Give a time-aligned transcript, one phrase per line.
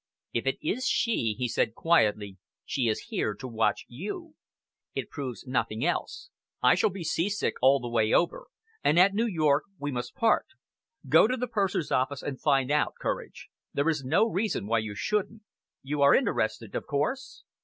[0.33, 4.33] "If it is she," he said quietly, "she is here to watch you!
[4.95, 6.31] It proves nothing else.
[6.59, 8.47] I shall be seasick all the way over,
[8.83, 10.47] and at New York we must part.
[11.07, 13.49] Go to the purser's office and find out, Courage.
[13.75, 15.43] There is no reason why you shouldn't.
[15.83, 17.43] You are interested, of course?"